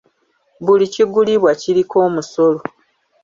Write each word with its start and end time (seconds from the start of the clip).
Buli 0.65 0.85
kigulibwa 0.93 1.51
kiriko 1.61 1.95
omusolo. 2.07 2.61